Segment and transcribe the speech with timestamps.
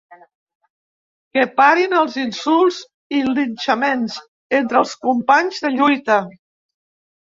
[1.37, 2.81] Que parin els insults
[3.19, 4.19] i linxaments
[4.65, 6.23] entre els companys de lluita.